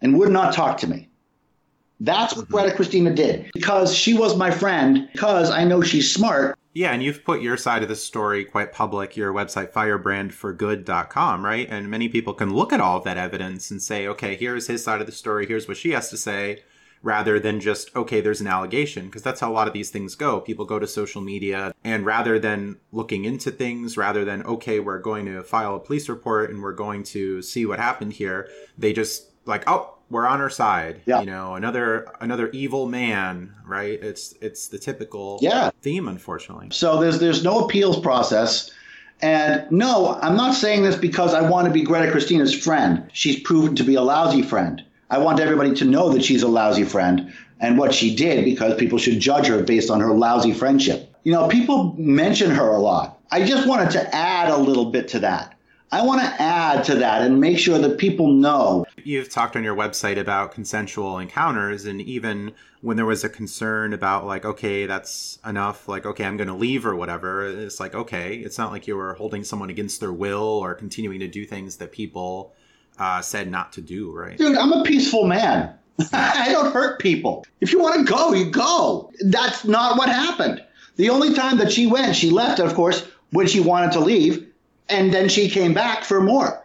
[0.00, 1.08] and would not talk to me.
[2.00, 2.54] That's what mm-hmm.
[2.54, 6.58] Greta Christina did because she was my friend, because I know she's smart.
[6.74, 11.68] Yeah, and you've put your side of the story quite public, your website firebrandforgood.com, right?
[11.70, 14.82] And many people can look at all of that evidence and say, okay, here's his
[14.82, 16.64] side of the story, here's what she has to say,
[17.00, 20.16] rather than just, okay, there's an allegation, because that's how a lot of these things
[20.16, 20.40] go.
[20.40, 24.98] People go to social media, and rather than looking into things, rather than, okay, we're
[24.98, 28.92] going to file a police report and we're going to see what happened here, they
[28.92, 31.00] just like, oh, we're on her side.
[31.06, 31.20] Yeah.
[31.20, 34.00] You know, another another evil man, right?
[34.02, 35.70] It's it's the typical yeah.
[35.82, 36.68] theme, unfortunately.
[36.70, 38.70] So there's there's no appeals process.
[39.22, 43.08] And no, I'm not saying this because I want to be Greta Christina's friend.
[43.12, 44.84] She's proven to be a lousy friend.
[45.08, 48.74] I want everybody to know that she's a lousy friend and what she did because
[48.74, 51.14] people should judge her based on her lousy friendship.
[51.22, 53.20] You know, people mention her a lot.
[53.30, 55.53] I just wanted to add a little bit to that.
[55.94, 58.84] I want to add to that and make sure that people know.
[59.04, 63.92] You've talked on your website about consensual encounters, and even when there was a concern
[63.92, 67.94] about, like, okay, that's enough, like, okay, I'm going to leave or whatever, it's like,
[67.94, 71.46] okay, it's not like you were holding someone against their will or continuing to do
[71.46, 72.52] things that people
[72.98, 74.36] uh, said not to do, right?
[74.36, 75.78] Dude, I'm a peaceful man.
[76.12, 77.46] I don't hurt people.
[77.60, 79.12] If you want to go, you go.
[79.26, 80.60] That's not what happened.
[80.96, 84.50] The only time that she went, she left, of course, when she wanted to leave
[84.88, 86.62] and then she came back for more.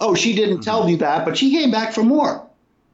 [0.00, 0.62] Oh, she didn't mm-hmm.
[0.62, 2.46] tell you that, but she came back for more.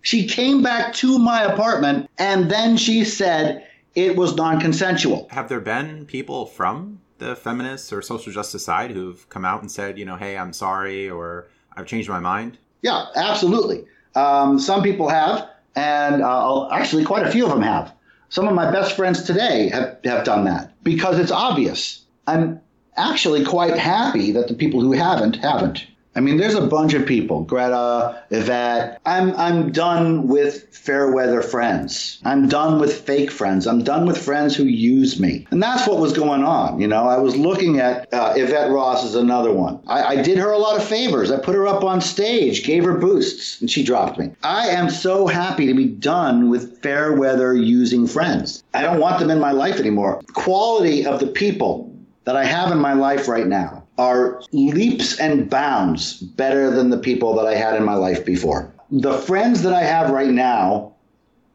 [0.02, 5.26] She came back to my apartment and then she said it was non consensual.
[5.30, 9.70] Have there been people from the feminists or social justice side who've come out and
[9.70, 12.58] said, you know, hey, I'm sorry or I've changed my mind?
[12.82, 13.84] Yeah, absolutely.
[14.14, 17.92] Um, some people have, and uh, actually, quite a few of them have.
[18.28, 22.04] Some of my best friends today have, have done that because it's obvious.
[22.26, 22.60] I'm
[22.96, 25.86] actually quite happy that the people who haven't haven't.
[26.16, 29.02] I mean, there's a bunch of people, Greta, Yvette.
[29.04, 32.22] I'm, I'm done with fair weather friends.
[32.24, 33.66] I'm done with fake friends.
[33.66, 35.46] I'm done with friends who use me.
[35.50, 36.80] And that's what was going on.
[36.80, 39.78] You know, I was looking at uh, Yvette Ross as another one.
[39.86, 41.30] I, I did her a lot of favors.
[41.30, 44.30] I put her up on stage, gave her boosts, and she dropped me.
[44.42, 48.64] I am so happy to be done with fair weather using friends.
[48.72, 50.22] I don't want them in my life anymore.
[50.32, 51.92] Quality of the people
[52.26, 56.98] that I have in my life right now are leaps and bounds better than the
[56.98, 58.70] people that I had in my life before.
[58.90, 60.92] The friends that I have right now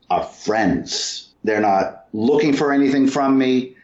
[0.10, 1.30] are friends.
[1.44, 3.76] They're not looking for anything from me.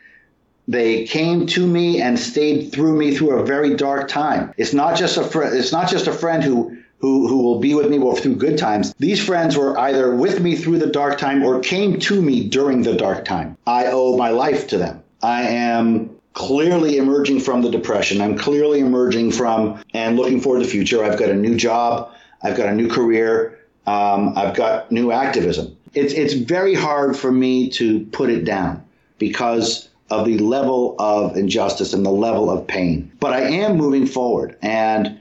[0.67, 4.53] They came to me and stayed through me through a very dark time.
[4.57, 5.55] It's not just a friend.
[5.55, 8.93] it's not just a friend who who, who will be with me through good times.
[8.97, 12.81] These friends were either with me through the dark time or came to me during
[12.81, 13.55] the dark time.
[13.67, 15.03] I owe my life to them.
[15.21, 18.21] I am clearly emerging from the depression.
[18.21, 21.03] I'm clearly emerging from and looking forward to the future.
[21.03, 22.11] I've got a new job.
[22.43, 23.57] I've got a new career.
[23.87, 25.75] Um, I've got new activism.
[25.95, 28.85] It's, it's very hard for me to put it down
[29.17, 33.11] because of the level of injustice and the level of pain.
[33.19, 34.57] But I am moving forward.
[34.61, 35.19] And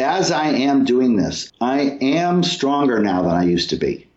[0.00, 4.08] as I am doing this, I am stronger now than I used to be.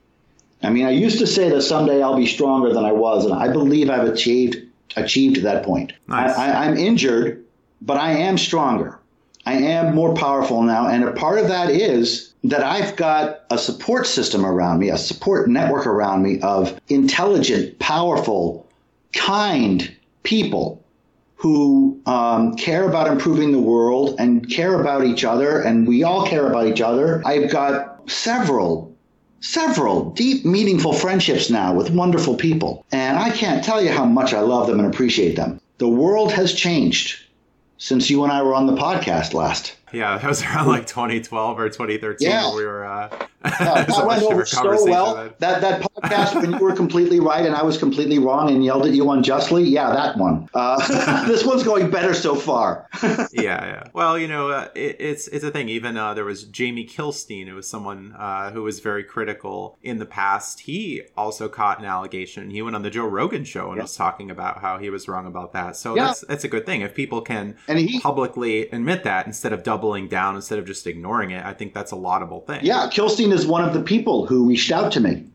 [0.64, 3.34] I mean, I used to say that someday I'll be stronger than I was, and
[3.34, 4.65] I believe I've achieved
[4.96, 5.94] achieved that point.
[6.08, 6.36] Nice.
[6.38, 7.44] I, I'm injured,
[7.82, 9.00] but I am stronger.
[9.46, 13.58] I am more powerful now, and a part of that is that I've got a
[13.58, 18.68] support system around me, a support network around me of intelligent, powerful,
[19.14, 20.84] kind people
[21.36, 26.26] who um, care about improving the world and care about each other, and we all
[26.26, 27.22] care about each other.
[27.26, 28.95] I've got several,
[29.46, 34.34] several deep, meaningful friendships now with wonderful people, and I can't tell you how much
[34.34, 35.62] I love them and appreciate them.
[35.78, 37.22] The world has changed
[37.78, 39.76] since you and I were on the podcast last.
[39.96, 42.54] Yeah, that was around like 2012 or 2013 yeah.
[42.54, 42.86] we were.
[42.86, 45.32] Uh, uh, that went over so well.
[45.38, 48.88] That that podcast when you were completely right and I was completely wrong and yelled
[48.88, 49.64] at you unjustly.
[49.64, 50.50] Yeah, that one.
[50.54, 52.88] Uh, this one's going better so far.
[53.04, 53.84] yeah, yeah.
[53.94, 55.70] Well, you know, uh, it, it's it's a thing.
[55.70, 60.00] Even uh, there was Jamie Kilstein, who was someone uh, who was very critical in
[60.00, 60.62] the past.
[60.62, 62.50] He also caught an allegation.
[62.50, 63.84] He went on the Joe Rogan show and yeah.
[63.84, 65.76] was talking about how he was wrong about that.
[65.76, 66.08] So yeah.
[66.08, 69.64] that's that's a good thing if people can and he, publicly admit that instead of
[69.86, 71.46] doubling down, instead of just ignoring it.
[71.46, 72.62] I think that's a laudable thing.
[72.64, 75.26] Yeah, Kilstein is one of the people who reached out to me.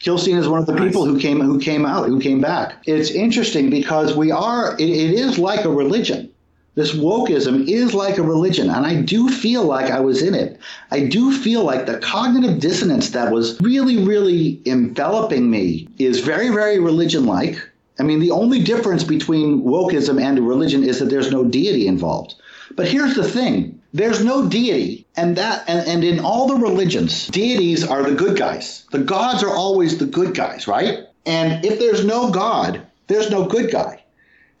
[0.00, 0.84] Kilstein is one of the nice.
[0.86, 2.82] people who came who came out, who came back.
[2.86, 4.74] It's interesting because we are.
[4.74, 6.30] it, it is like a religion.
[6.74, 10.58] This wokeism is like a religion, and I do feel like I was in it.
[10.90, 16.48] I do feel like the cognitive dissonance that was really, really enveloping me is very,
[16.50, 17.56] very religion like.
[18.00, 21.86] I mean, the only difference between wokeism and a religion is that there's no deity
[21.86, 22.34] involved.
[22.76, 27.28] But here's the thing there's no deity, and that and, and in all the religions,
[27.28, 28.84] deities are the good guys.
[28.90, 31.06] The gods are always the good guys, right?
[31.26, 34.02] And if there's no God, there's no good guy.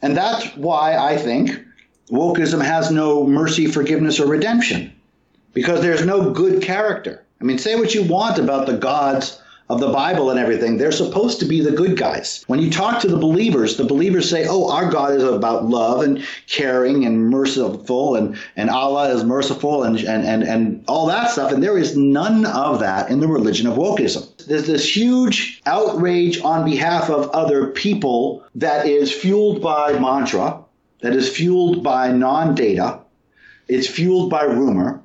[0.02, 1.60] And that's why I think
[2.10, 4.92] wokeism has no mercy, forgiveness, or redemption.
[5.52, 7.24] Because there's no good character.
[7.40, 10.92] I mean, say what you want about the gods of the Bible and everything, they're
[10.92, 12.44] supposed to be the good guys.
[12.48, 16.02] When you talk to the believers, the believers say, oh, our God is about love
[16.02, 21.30] and caring and merciful and, and Allah is merciful and, and, and, and all that
[21.30, 21.50] stuff.
[21.50, 24.46] And there is none of that in the religion of wokeism.
[24.46, 30.62] There's this huge outrage on behalf of other people that is fueled by mantra,
[31.00, 33.00] that is fueled by non-data.
[33.66, 35.00] It's fueled by rumor.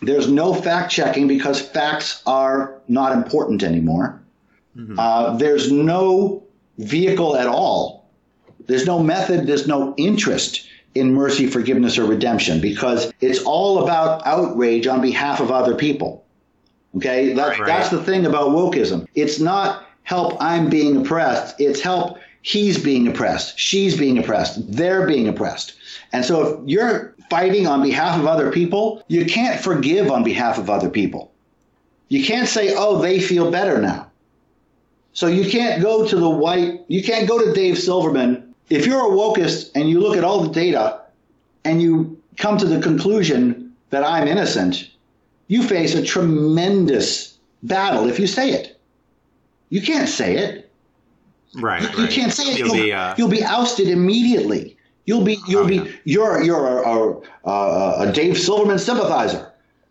[0.00, 4.20] There's no fact checking because facts are not important anymore.
[4.76, 4.98] Mm-hmm.
[4.98, 6.42] Uh, there's no
[6.78, 8.08] vehicle at all.
[8.66, 9.46] There's no method.
[9.46, 15.40] There's no interest in mercy, forgiveness, or redemption because it's all about outrage on behalf
[15.40, 16.24] of other people.
[16.96, 17.66] Okay, that, right.
[17.66, 19.06] that's the thing about wokeism.
[19.14, 21.60] It's not help I'm being oppressed.
[21.60, 25.74] It's help he's being oppressed, she's being oppressed, they're being oppressed.
[26.12, 30.58] And so if you're fighting on behalf of other people, you can't forgive on behalf
[30.58, 31.32] of other people.
[32.08, 34.10] You can't say, oh, they feel better now.
[35.12, 38.54] So you can't go to the white, you can't go to Dave Silverman.
[38.70, 41.00] If you're a wokist and you look at all the data
[41.64, 44.90] and you come to the conclusion that I'm innocent,
[45.48, 48.78] you face a tremendous battle if you say it.
[49.70, 50.70] You can't say it.
[51.56, 51.82] Right.
[51.82, 52.10] You, right.
[52.10, 52.58] can't say it.
[52.58, 53.14] You'll, you'll be, uh...
[53.18, 54.76] you'll be ousted immediately.
[55.06, 55.90] You'll be you'll oh, be yeah.
[56.04, 59.47] you're you're a, a, a, Dave Silverman sympathizer.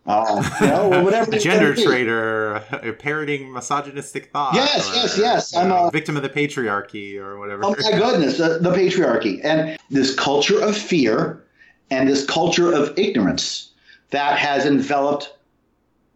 [0.08, 1.36] Uh, you know, whatever.
[1.36, 2.64] a gender traitor,
[2.98, 4.56] parroting misogynistic thought.
[4.56, 5.56] Yes, or, yes, yes.
[5.56, 7.66] I'm a victim of the patriarchy or whatever.
[7.66, 11.44] Oh my goodness, the, the patriarchy and this culture of fear
[11.90, 13.72] and this culture of ignorance
[14.12, 15.36] that has enveloped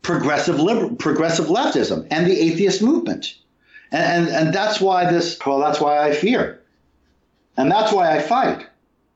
[0.03, 3.35] progressive liber- progressive leftism and the atheist movement.
[3.91, 6.61] And, and, and that's why this, well, that's why I fear.
[7.57, 8.65] And that's why I fight.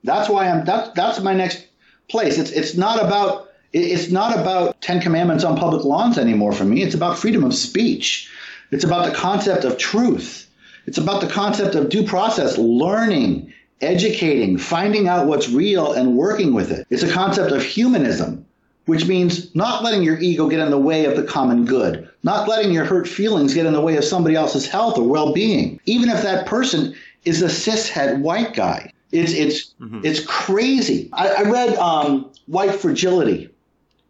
[0.03, 1.65] That's why I'm that's that's my next
[2.09, 2.38] place.
[2.38, 3.45] It's it's not about
[3.76, 6.82] it's not about Ten Commandments on public lawns anymore for me.
[6.82, 8.30] It's about freedom of speech.
[8.71, 10.49] It's about the concept of truth.
[10.86, 16.53] It's about the concept of due process, learning educating, finding out what's real, and working
[16.53, 16.88] with it.
[16.89, 18.45] It's a concept of humanism,
[18.86, 22.47] which means not letting your ego get in the way of the common good, not
[22.47, 25.82] letting your hurt feelings get in the way of somebody else's health or well being,
[25.86, 26.95] even if that person
[27.26, 28.93] is a cishet white guy.
[29.11, 29.99] It's, it's, mm-hmm.
[30.03, 31.09] it's crazy.
[31.11, 33.49] I, I read um, White Fragility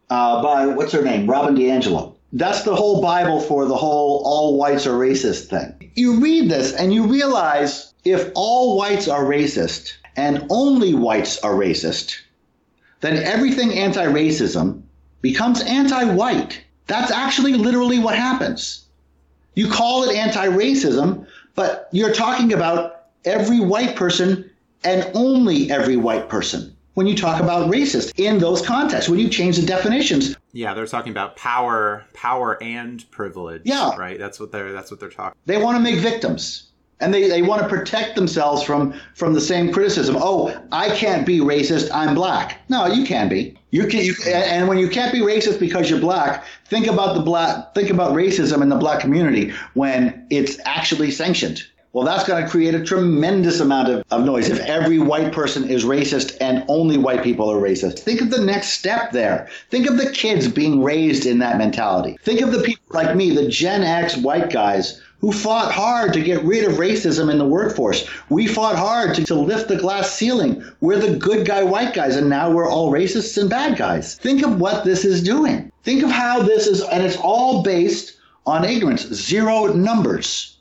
[0.10, 1.30] uh, by, what's her name?
[1.30, 2.16] Robin DiAngelo.
[2.34, 5.92] That's the whole Bible for the whole all whites are racist thing.
[5.96, 11.54] You read this and you realize if all whites are racist and only whites are
[11.54, 12.18] racist,
[13.02, 14.82] then everything anti racism
[15.22, 16.62] becomes anti white.
[16.88, 18.86] That's actually literally what happens.
[19.56, 21.26] You call it anti racism,
[21.56, 24.50] but you're talking about every white person
[24.84, 29.30] and only every white person when you talk about racist in those contexts, when you
[29.30, 30.36] change the definitions.
[30.52, 33.62] Yeah, they're talking about power, power and privilege.
[33.66, 33.96] Yeah.
[33.96, 34.18] Right.
[34.18, 35.38] That's what they're that's what they're talking.
[35.46, 39.42] They want to make victims and they, they want to protect themselves from from the
[39.42, 40.16] same criticism.
[40.18, 41.90] Oh, I can't be racist.
[41.94, 42.62] I'm black.
[42.70, 43.58] No, you can be.
[43.72, 44.06] You can.
[44.06, 47.74] You, and when you can't be racist because you're black, think about the black.
[47.76, 51.64] Think about racism in the black community when it's actually sanctioned.
[51.96, 55.70] Well, that's going to create a tremendous amount of, of noise if every white person
[55.70, 58.00] is racist and only white people are racist.
[58.00, 59.48] Think of the next step there.
[59.70, 62.18] Think of the kids being raised in that mentality.
[62.22, 66.22] Think of the people like me, the Gen X white guys who fought hard to
[66.22, 68.06] get rid of racism in the workforce.
[68.28, 70.66] We fought hard to, to lift the glass ceiling.
[70.82, 74.16] We're the good guy white guys, and now we're all racists and bad guys.
[74.16, 75.72] Think of what this is doing.
[75.84, 80.55] Think of how this is, and it's all based on ignorance, zero numbers.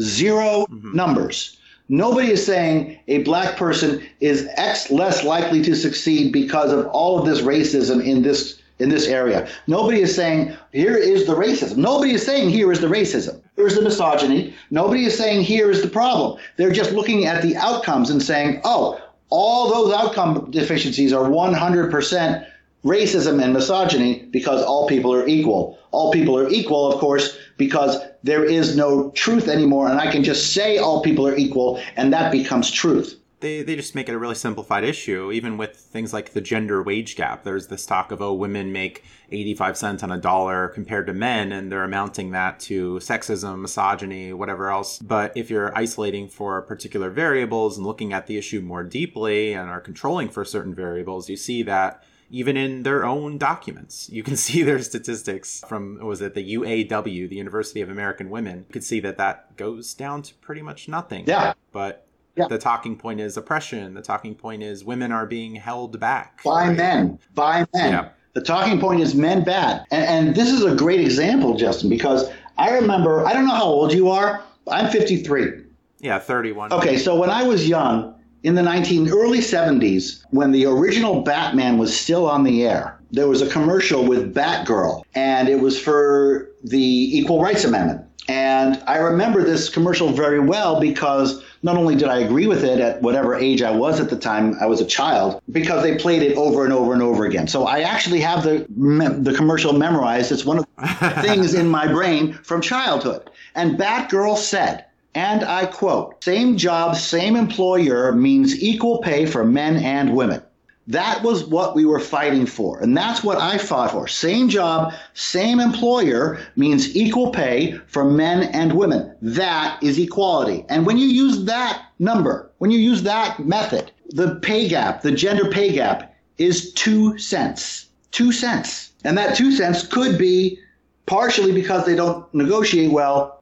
[0.00, 0.96] 0 mm-hmm.
[0.96, 1.56] numbers.
[1.88, 7.18] Nobody is saying a black person is X less likely to succeed because of all
[7.18, 9.48] of this racism in this in this area.
[9.66, 11.76] Nobody is saying here is the racism.
[11.76, 13.40] Nobody is saying here is the racism.
[13.56, 14.54] Here's the misogyny.
[14.70, 16.38] Nobody is saying here is the problem.
[16.56, 18.98] They're just looking at the outcomes and saying, oh,
[19.28, 22.46] all those outcome deficiencies are 100%
[22.84, 25.78] racism and misogyny because all people are equal.
[25.90, 30.22] All people are equal, of course, because there is no truth anymore, and I can
[30.24, 34.14] just say all people are equal, and that becomes truth they they just make it
[34.14, 35.32] a really simplified issue.
[35.32, 39.04] Even with things like the gender wage gap, there's this talk of oh, women make
[39.32, 44.32] 85 cents on a dollar compared to men, and they're amounting that to sexism, misogyny,
[44.32, 44.98] whatever else.
[44.98, 49.68] But if you're isolating for particular variables and looking at the issue more deeply and
[49.68, 54.08] are controlling for certain variables, you see that even in their own documents.
[54.10, 58.64] You can see their statistics from, was it the UAW, the University of American Women?
[58.68, 61.26] You could see that that goes down to pretty much nothing.
[61.26, 61.54] Yeah.
[61.72, 62.06] But
[62.36, 62.46] yeah.
[62.48, 63.92] The talking point is oppression.
[63.94, 66.76] The talking point is women are being held back by right?
[66.76, 67.18] men.
[67.34, 67.92] By men.
[67.92, 68.08] Yeah.
[68.34, 69.84] The talking point is men bad.
[69.90, 73.64] And, and this is a great example, Justin, because I remember, I don't know how
[73.64, 74.42] old you are.
[74.70, 75.64] I'm 53.
[75.98, 76.72] Yeah, 31.
[76.72, 81.78] Okay, so when I was young, in the 19 early 70s, when the original Batman
[81.78, 86.50] was still on the air, there was a commercial with Batgirl, and it was for
[86.62, 88.06] the Equal Rights Amendment.
[88.28, 92.78] And I remember this commercial very well because not only did I agree with it
[92.78, 96.22] at whatever age I was at the time, I was a child, because they played
[96.22, 97.48] it over and over and over again.
[97.48, 100.30] So I actually have the the commercial memorized.
[100.30, 103.28] It's one of the things in my brain from childhood.
[103.56, 104.84] And Batgirl said,
[105.14, 110.42] and I quote, same job, same employer means equal pay for men and women.
[110.86, 112.80] That was what we were fighting for.
[112.80, 114.08] And that's what I fought for.
[114.08, 119.14] Same job, same employer means equal pay for men and women.
[119.22, 120.64] That is equality.
[120.68, 125.12] And when you use that number, when you use that method, the pay gap, the
[125.12, 127.86] gender pay gap is two cents.
[128.10, 128.90] Two cents.
[129.04, 130.58] And that two cents could be
[131.06, 133.39] partially because they don't negotiate well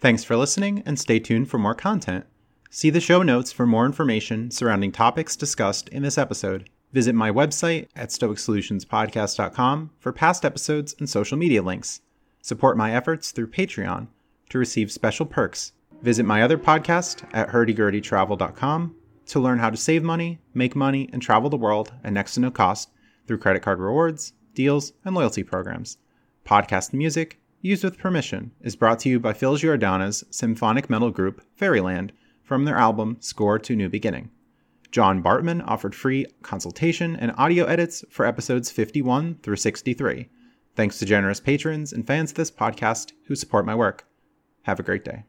[0.00, 2.24] Thanks for listening and stay tuned for more content.
[2.70, 6.70] See the show notes for more information surrounding topics discussed in this episode.
[6.92, 12.00] Visit my website at stoicsolutionspodcast.com for past episodes and social media links.
[12.42, 14.06] Support my efforts through Patreon
[14.50, 15.72] to receive special perks.
[16.00, 18.94] Visit my other podcast at hurdygurdytravel.com
[19.26, 22.40] to learn how to save money, make money, and travel the world at next to
[22.40, 22.90] no cost
[23.26, 25.98] through credit card rewards, deals, and loyalty programs.
[26.46, 31.42] Podcast music used with permission, is brought to you by Phil Giordana's symphonic metal group
[31.56, 34.30] Fairyland from their album Score to New Beginning.
[34.90, 40.28] John Bartman offered free consultation and audio edits for episodes 51 through 63.
[40.74, 44.06] Thanks to generous patrons and fans of this podcast who support my work.
[44.62, 45.24] Have a great day.